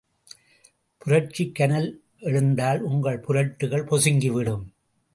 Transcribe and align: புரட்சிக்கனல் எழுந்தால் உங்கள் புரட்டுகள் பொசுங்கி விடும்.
புரட்சிக்கனல் 1.05 1.89
எழுந்தால் 2.19 2.81
உங்கள் 2.81 3.19
புரட்டுகள் 3.19 3.85
பொசுங்கி 3.85 4.31
விடும். 4.31 4.73